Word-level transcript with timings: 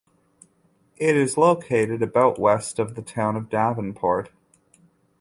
It 0.97 1.15
is 1.15 1.37
located 1.37 2.01
about 2.01 2.39
west 2.39 2.79
of 2.79 2.95
the 2.95 3.03
town 3.03 3.35
of 3.35 3.49
Devonport. 3.51 4.31